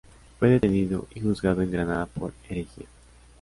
Fue 0.39 0.49
detenido 0.49 1.05
y 1.13 1.19
juzgado 1.21 1.61
en 1.61 1.69
Granada 1.69 2.07
por 2.07 2.33
herejía. 2.49 2.87